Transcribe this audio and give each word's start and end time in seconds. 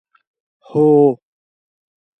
هو. 0.69 1.17